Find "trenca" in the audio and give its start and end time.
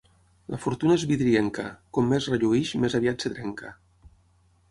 3.35-3.75